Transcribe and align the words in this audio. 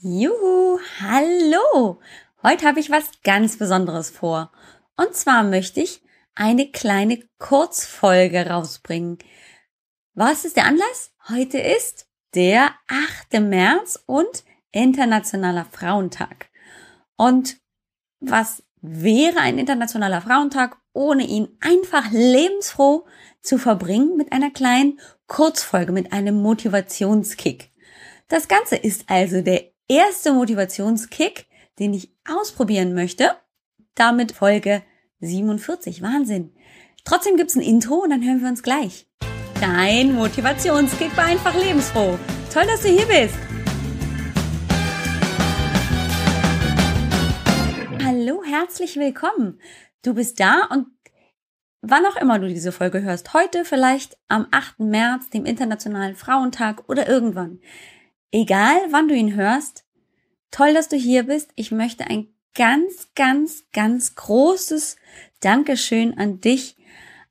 Juhu, 0.00 0.78
hallo! 1.00 1.98
Heute 2.44 2.68
habe 2.68 2.78
ich 2.78 2.88
was 2.88 3.10
ganz 3.24 3.58
Besonderes 3.58 4.10
vor. 4.10 4.52
Und 4.96 5.12
zwar 5.16 5.42
möchte 5.42 5.80
ich 5.80 6.02
eine 6.36 6.70
kleine 6.70 7.18
Kurzfolge 7.40 8.48
rausbringen. 8.48 9.18
Was 10.14 10.44
ist 10.44 10.56
der 10.56 10.66
Anlass? 10.66 11.10
Heute 11.28 11.58
ist 11.58 12.06
der 12.36 12.70
8. 13.32 13.40
März 13.40 14.00
und 14.06 14.44
Internationaler 14.70 15.64
Frauentag. 15.64 16.48
Und 17.16 17.56
was 18.20 18.62
wäre 18.80 19.40
ein 19.40 19.58
Internationaler 19.58 20.20
Frauentag, 20.20 20.76
ohne 20.92 21.24
ihn 21.24 21.48
einfach 21.58 22.08
lebensfroh 22.12 23.04
zu 23.42 23.58
verbringen 23.58 24.16
mit 24.16 24.32
einer 24.32 24.52
kleinen 24.52 25.00
Kurzfolge, 25.26 25.90
mit 25.90 26.12
einem 26.12 26.40
Motivationskick. 26.40 27.72
Das 28.28 28.46
Ganze 28.46 28.76
ist 28.76 29.10
also 29.10 29.40
der 29.40 29.72
erste 29.88 30.34
Motivationskick, 30.34 31.46
den 31.78 31.94
ich 31.94 32.12
ausprobieren 32.28 32.94
möchte. 32.94 33.30
Damit 33.94 34.32
Folge 34.32 34.82
47. 35.20 36.02
Wahnsinn. 36.02 36.54
Trotzdem 37.04 37.36
gibt's 37.36 37.56
ein 37.56 37.62
Intro 37.62 37.94
und 37.94 38.10
dann 38.10 38.22
hören 38.22 38.42
wir 38.42 38.48
uns 38.48 38.62
gleich. 38.62 39.06
Dein 39.60 40.14
Motivationskick 40.14 41.16
war 41.16 41.24
einfach 41.24 41.54
lebensfroh. 41.54 42.18
Toll, 42.52 42.66
dass 42.66 42.82
du 42.82 42.88
hier 42.88 43.06
bist. 43.06 43.34
Hallo, 48.04 48.42
herzlich 48.44 48.96
willkommen. 48.96 49.58
Du 50.02 50.14
bist 50.14 50.38
da 50.38 50.68
und 50.70 50.86
wann 51.80 52.04
auch 52.04 52.16
immer 52.16 52.38
du 52.38 52.48
diese 52.48 52.72
Folge 52.72 53.02
hörst, 53.02 53.32
heute 53.32 53.64
vielleicht 53.64 54.18
am 54.28 54.46
8. 54.50 54.80
März, 54.80 55.30
dem 55.30 55.46
Internationalen 55.46 56.14
Frauentag 56.14 56.88
oder 56.88 57.08
irgendwann. 57.08 57.60
Egal, 58.30 58.76
wann 58.90 59.08
du 59.08 59.14
ihn 59.14 59.34
hörst, 59.34 59.86
toll, 60.50 60.74
dass 60.74 60.88
du 60.88 60.96
hier 60.96 61.24
bist. 61.24 61.50
Ich 61.56 61.70
möchte 61.70 62.06
ein 62.06 62.28
ganz, 62.54 63.08
ganz, 63.14 63.64
ganz 63.72 64.14
großes 64.14 64.96
Dankeschön 65.40 66.18
an 66.18 66.40
dich 66.40 66.76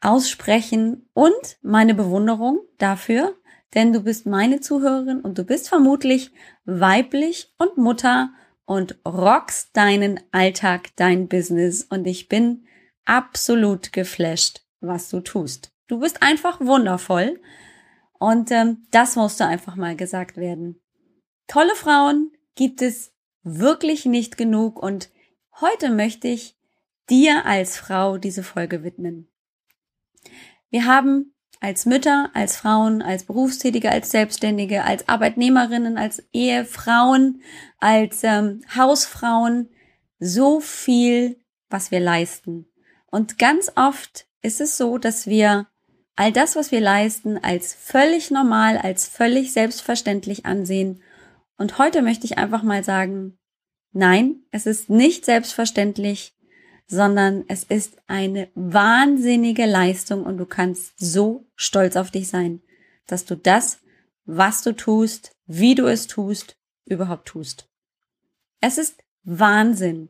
aussprechen 0.00 1.08
und 1.14 1.58
meine 1.62 1.94
Bewunderung 1.94 2.60
dafür, 2.78 3.34
denn 3.74 3.92
du 3.92 4.00
bist 4.00 4.26
meine 4.26 4.60
Zuhörerin 4.60 5.20
und 5.20 5.38
du 5.38 5.44
bist 5.44 5.68
vermutlich 5.68 6.32
weiblich 6.64 7.52
und 7.58 7.76
Mutter 7.76 8.30
und 8.64 8.98
rockst 9.06 9.76
deinen 9.76 10.20
Alltag, 10.32 10.90
dein 10.96 11.28
Business 11.28 11.82
und 11.82 12.06
ich 12.06 12.28
bin 12.28 12.66
absolut 13.04 13.92
geflasht, 13.92 14.62
was 14.80 15.08
du 15.08 15.20
tust. 15.20 15.72
Du 15.88 16.00
bist 16.00 16.22
einfach 16.22 16.60
wundervoll 16.60 17.40
und 18.18 18.50
ähm, 18.50 18.86
das 18.90 19.16
musste 19.16 19.46
einfach 19.46 19.76
mal 19.76 19.96
gesagt 19.96 20.36
werden. 20.36 20.80
Tolle 21.46 21.74
Frauen 21.74 22.32
gibt 22.56 22.82
es 22.82 23.12
wirklich 23.44 24.04
nicht 24.06 24.36
genug 24.36 24.82
und 24.82 25.10
heute 25.60 25.90
möchte 25.90 26.26
ich 26.26 26.56
dir 27.08 27.46
als 27.46 27.76
Frau 27.76 28.18
diese 28.18 28.42
Folge 28.42 28.82
widmen. 28.82 29.28
Wir 30.70 30.86
haben 30.86 31.32
als 31.60 31.86
Mütter, 31.86 32.30
als 32.34 32.56
Frauen, 32.56 33.02
als 33.02 33.24
Berufstätige, 33.24 33.90
als 33.90 34.10
Selbstständige, 34.10 34.84
als 34.84 35.08
Arbeitnehmerinnen, 35.08 35.96
als 35.96 36.22
Ehefrauen, 36.32 37.42
als 37.78 38.24
ähm, 38.24 38.62
Hausfrauen 38.74 39.70
so 40.18 40.60
viel, 40.60 41.40
was 41.70 41.90
wir 41.90 42.00
leisten. 42.00 42.66
Und 43.06 43.38
ganz 43.38 43.70
oft 43.76 44.26
ist 44.42 44.60
es 44.60 44.76
so, 44.76 44.98
dass 44.98 45.26
wir 45.26 45.66
all 46.16 46.32
das, 46.32 46.56
was 46.56 46.72
wir 46.72 46.80
leisten, 46.80 47.38
als 47.42 47.74
völlig 47.74 48.30
normal, 48.30 48.78
als 48.78 49.06
völlig 49.06 49.52
selbstverständlich 49.52 50.46
ansehen 50.46 51.02
und 51.58 51.78
heute 51.78 52.02
möchte 52.02 52.26
ich 52.26 52.38
einfach 52.38 52.62
mal 52.62 52.84
sagen, 52.84 53.38
nein, 53.92 54.42
es 54.50 54.66
ist 54.66 54.90
nicht 54.90 55.24
selbstverständlich, 55.24 56.34
sondern 56.86 57.44
es 57.48 57.64
ist 57.64 57.96
eine 58.06 58.48
wahnsinnige 58.54 59.66
Leistung 59.66 60.24
und 60.24 60.38
du 60.38 60.46
kannst 60.46 60.92
so 60.98 61.46
stolz 61.56 61.96
auf 61.96 62.10
dich 62.10 62.28
sein, 62.28 62.62
dass 63.06 63.24
du 63.24 63.36
das, 63.36 63.80
was 64.24 64.62
du 64.62 64.72
tust, 64.72 65.32
wie 65.46 65.74
du 65.74 65.86
es 65.86 66.06
tust, 66.06 66.56
überhaupt 66.84 67.26
tust. 67.28 67.68
Es 68.60 68.78
ist 68.78 69.02
Wahnsinn, 69.24 70.08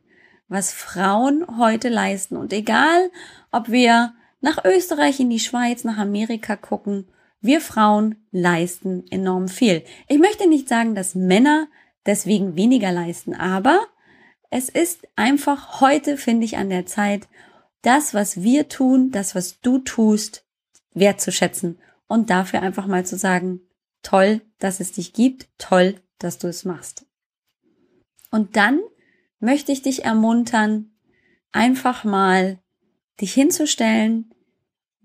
was 0.49 0.73
Frauen 0.73 1.59
heute 1.59 1.89
leisten 1.89 2.37
und 2.37 2.53
egal, 2.53 3.11
ob 3.51 3.71
wir 3.71 4.15
nach 4.41 4.65
Österreich, 4.65 5.19
in 5.19 5.31
die 5.31 5.41
Schweiz, 5.41 5.85
nach 5.85 5.97
Amerika 5.97 6.57
gucken 6.57 7.09
wir 7.41 7.61
Frauen 7.61 8.27
leisten 8.31 9.05
enorm 9.11 9.49
viel. 9.49 9.85
Ich 10.09 10.19
möchte 10.19 10.49
nicht 10.49 10.69
sagen, 10.69 10.95
dass 10.95 11.15
Männer 11.15 11.69
deswegen 12.07 12.57
weniger 12.57 12.93
leisten, 12.93 13.35
aber 13.35 13.87
es 14.51 14.69
ist 14.69 15.07
einfach 15.17 15.81
heute, 15.81 16.17
finde 16.17 16.45
ich, 16.45 16.57
an 16.57 16.71
der 16.71 16.87
Zeit, 16.87 17.29
das, 17.83 18.15
was 18.15 18.43
wir 18.43 18.69
tun, 18.69 19.11
das, 19.11 19.35
was 19.35 19.61
du 19.61 19.79
tust, 19.79 20.45
wertzuschätzen 20.95 21.79
und 22.09 22.31
dafür 22.31 22.63
einfach 22.63 22.87
mal 22.87 23.05
zu 23.05 23.17
sagen, 23.17 23.61
toll, 24.03 24.41
dass 24.59 24.81
es 24.81 24.93
dich 24.93 25.13
gibt, 25.13 25.49
toll, 25.59 26.01
dass 26.19 26.39
du 26.39 26.49
es 26.49 26.65
machst. 26.65 27.07
Und 28.31 28.57
dann 28.57 28.81
möchte 29.39 29.73
ich 29.73 29.83
dich 29.83 30.05
ermuntern, 30.05 30.97
einfach 31.53 32.05
mal 32.05 32.59
dich 33.21 33.35
hinzustellen, 33.35 34.33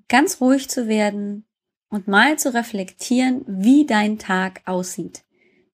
ganz 0.07 0.41
ruhig 0.41 0.69
zu 0.69 0.87
werden, 0.87 1.45
und 1.91 2.07
mal 2.07 2.39
zu 2.39 2.53
reflektieren, 2.53 3.43
wie 3.47 3.85
dein 3.85 4.17
Tag 4.17 4.61
aussieht, 4.65 5.23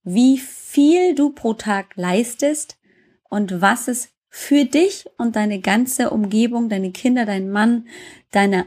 wie 0.03 0.37
viel 0.37 1.15
du 1.15 1.29
pro 1.29 1.53
Tag 1.53 1.95
leistest 1.95 2.77
und 3.29 3.61
was 3.61 3.87
es 3.87 4.09
für 4.29 4.65
dich 4.65 5.05
und 5.17 5.35
deine 5.35 5.61
ganze 5.61 6.09
Umgebung, 6.09 6.69
deine 6.69 6.91
Kinder, 6.91 7.25
dein 7.25 7.49
Mann, 7.49 7.87
deine 8.31 8.65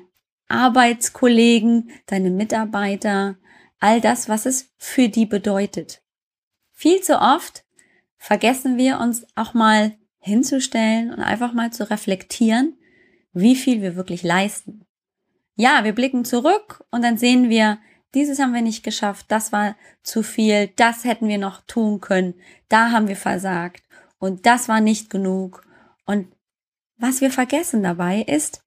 Arbeitskollegen, 0.48 1.90
deine 2.06 2.30
Mitarbeiter, 2.30 3.36
all 3.78 4.00
das, 4.00 4.28
was 4.28 4.46
es 4.46 4.70
für 4.78 5.08
die 5.08 5.26
bedeutet. 5.26 6.02
Viel 6.72 7.02
zu 7.02 7.20
oft 7.20 7.64
vergessen 8.16 8.76
wir 8.76 9.00
uns 9.00 9.26
auch 9.34 9.54
mal 9.54 9.96
hinzustellen 10.18 11.12
und 11.12 11.20
einfach 11.20 11.52
mal 11.52 11.72
zu 11.72 11.88
reflektieren, 11.90 12.78
wie 13.32 13.56
viel 13.56 13.80
wir 13.82 13.96
wirklich 13.96 14.22
leisten 14.22 14.86
ja, 15.54 15.84
wir 15.84 15.94
blicken 15.94 16.24
zurück 16.24 16.84
und 16.90 17.02
dann 17.02 17.18
sehen 17.18 17.50
wir, 17.50 17.78
dieses 18.14 18.38
haben 18.38 18.54
wir 18.54 18.62
nicht 18.62 18.82
geschafft, 18.82 19.26
das 19.28 19.52
war 19.52 19.76
zu 20.02 20.22
viel, 20.22 20.68
das 20.76 21.04
hätten 21.04 21.28
wir 21.28 21.38
noch 21.38 21.60
tun 21.62 22.00
können, 22.00 22.34
da 22.68 22.90
haben 22.90 23.08
wir 23.08 23.16
versagt 23.16 23.82
und 24.18 24.46
das 24.46 24.68
war 24.68 24.80
nicht 24.80 25.10
genug. 25.10 25.66
Und 26.06 26.28
was 26.96 27.20
wir 27.20 27.30
vergessen 27.30 27.82
dabei 27.82 28.22
ist, 28.22 28.64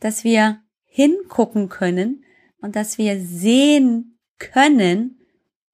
dass 0.00 0.24
wir 0.24 0.62
hingucken 0.84 1.68
können 1.68 2.24
und 2.60 2.76
dass 2.76 2.98
wir 2.98 3.20
sehen 3.20 4.18
können 4.38 5.20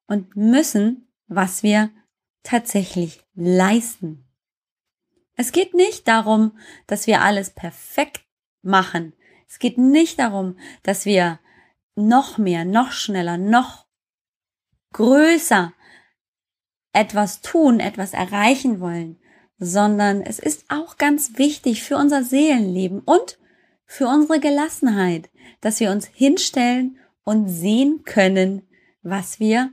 und 0.06 0.34
müssen, 0.36 1.08
was 1.26 1.62
wir 1.62 1.90
tatsächlich 2.42 3.22
leisten. 3.34 4.24
Es 5.36 5.52
geht 5.52 5.74
nicht 5.74 6.08
darum, 6.08 6.58
dass 6.86 7.06
wir 7.06 7.22
alles 7.22 7.50
perfekt 7.50 8.24
machen, 8.62 9.14
es 9.50 9.58
geht 9.58 9.78
nicht 9.78 10.20
darum, 10.20 10.56
dass 10.84 11.04
wir 11.04 11.40
noch 11.96 12.38
mehr, 12.38 12.64
noch 12.64 12.92
schneller, 12.92 13.36
noch 13.36 13.84
größer 14.92 15.72
etwas 16.92 17.40
tun, 17.40 17.80
etwas 17.80 18.12
erreichen 18.12 18.80
wollen, 18.80 19.18
sondern 19.58 20.22
es 20.22 20.38
ist 20.38 20.64
auch 20.68 20.96
ganz 20.98 21.36
wichtig 21.36 21.82
für 21.82 21.96
unser 21.96 22.22
Seelenleben 22.22 23.00
und 23.00 23.38
für 23.84 24.06
unsere 24.06 24.38
Gelassenheit, 24.38 25.30
dass 25.60 25.80
wir 25.80 25.90
uns 25.90 26.06
hinstellen 26.06 26.98
und 27.24 27.48
sehen 27.48 28.04
können, 28.04 28.62
was 29.02 29.40
wir 29.40 29.72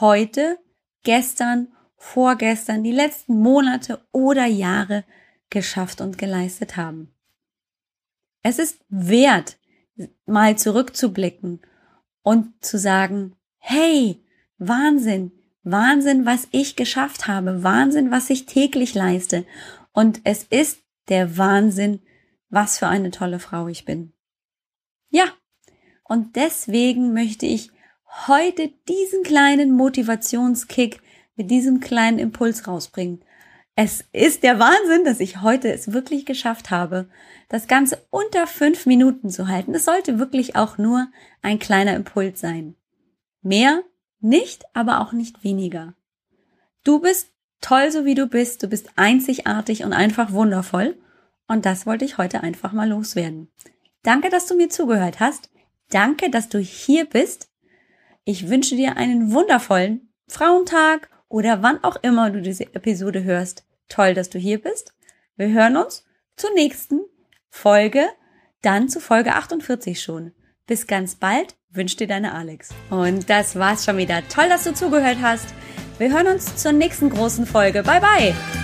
heute, 0.00 0.58
gestern, 1.04 1.68
vorgestern, 1.96 2.82
die 2.82 2.92
letzten 2.92 3.38
Monate 3.40 4.04
oder 4.10 4.46
Jahre 4.46 5.04
geschafft 5.50 6.00
und 6.00 6.18
geleistet 6.18 6.76
haben. 6.76 7.13
Es 8.44 8.58
ist 8.58 8.84
wert, 8.90 9.56
mal 10.26 10.56
zurückzublicken 10.56 11.60
und 12.22 12.52
zu 12.62 12.78
sagen, 12.78 13.34
hey, 13.56 14.22
Wahnsinn, 14.58 15.32
Wahnsinn, 15.62 16.26
was 16.26 16.46
ich 16.50 16.76
geschafft 16.76 17.26
habe, 17.26 17.62
Wahnsinn, 17.62 18.10
was 18.10 18.28
ich 18.28 18.44
täglich 18.44 18.94
leiste. 18.94 19.46
Und 19.92 20.20
es 20.24 20.44
ist 20.44 20.82
der 21.08 21.38
Wahnsinn, 21.38 22.00
was 22.50 22.78
für 22.78 22.86
eine 22.86 23.10
tolle 23.10 23.38
Frau 23.38 23.66
ich 23.66 23.86
bin. 23.86 24.12
Ja, 25.08 25.24
und 26.04 26.36
deswegen 26.36 27.14
möchte 27.14 27.46
ich 27.46 27.70
heute 28.26 28.68
diesen 28.88 29.22
kleinen 29.22 29.72
Motivationskick 29.72 31.00
mit 31.34 31.50
diesem 31.50 31.80
kleinen 31.80 32.18
Impuls 32.18 32.68
rausbringen. 32.68 33.24
Es 33.76 34.04
ist 34.12 34.44
der 34.44 34.60
Wahnsinn, 34.60 35.04
dass 35.04 35.18
ich 35.18 35.42
heute 35.42 35.72
es 35.72 35.92
wirklich 35.92 36.26
geschafft 36.26 36.70
habe, 36.70 37.08
das 37.48 37.66
Ganze 37.66 38.06
unter 38.10 38.46
fünf 38.46 38.86
Minuten 38.86 39.30
zu 39.30 39.48
halten. 39.48 39.74
Es 39.74 39.84
sollte 39.84 40.18
wirklich 40.18 40.54
auch 40.54 40.78
nur 40.78 41.08
ein 41.42 41.58
kleiner 41.58 41.96
Impuls 41.96 42.40
sein. 42.40 42.76
Mehr 43.42 43.82
nicht, 44.20 44.64
aber 44.74 45.00
auch 45.00 45.12
nicht 45.12 45.42
weniger. 45.42 45.94
Du 46.84 47.00
bist 47.00 47.32
toll, 47.60 47.90
so 47.90 48.04
wie 48.04 48.14
du 48.14 48.28
bist. 48.28 48.62
Du 48.62 48.68
bist 48.68 48.90
einzigartig 48.96 49.84
und 49.84 49.92
einfach 49.92 50.32
wundervoll. 50.32 50.96
Und 51.48 51.66
das 51.66 51.84
wollte 51.84 52.04
ich 52.04 52.16
heute 52.16 52.42
einfach 52.42 52.72
mal 52.72 52.88
loswerden. 52.88 53.48
Danke, 54.02 54.30
dass 54.30 54.46
du 54.46 54.54
mir 54.54 54.68
zugehört 54.68 55.18
hast. 55.18 55.50
Danke, 55.90 56.30
dass 56.30 56.48
du 56.48 56.58
hier 56.58 57.06
bist. 57.06 57.50
Ich 58.24 58.48
wünsche 58.48 58.76
dir 58.76 58.96
einen 58.96 59.32
wundervollen 59.32 60.12
Frauentag 60.28 61.10
oder 61.34 61.64
wann 61.64 61.82
auch 61.82 61.96
immer 62.02 62.30
du 62.30 62.40
diese 62.40 62.62
Episode 62.74 63.24
hörst. 63.24 63.64
Toll, 63.88 64.14
dass 64.14 64.30
du 64.30 64.38
hier 64.38 64.62
bist. 64.62 64.94
Wir 65.34 65.48
hören 65.48 65.76
uns 65.76 66.06
zur 66.36 66.54
nächsten 66.54 67.00
Folge, 67.50 68.06
dann 68.62 68.88
zu 68.88 69.00
Folge 69.00 69.34
48 69.34 70.00
schon. 70.00 70.30
Bis 70.68 70.86
ganz 70.86 71.16
bald, 71.16 71.56
wünscht 71.70 71.98
dir 71.98 72.06
deine 72.06 72.34
Alex. 72.34 72.68
Und 72.88 73.28
das 73.28 73.56
war's 73.56 73.84
schon 73.84 73.96
wieder. 73.96 74.22
Toll, 74.28 74.48
dass 74.48 74.62
du 74.62 74.74
zugehört 74.74 75.18
hast. 75.22 75.52
Wir 75.98 76.12
hören 76.12 76.28
uns 76.28 76.54
zur 76.54 76.70
nächsten 76.70 77.10
großen 77.10 77.46
Folge. 77.46 77.82
Bye 77.82 78.00
bye! 78.00 78.63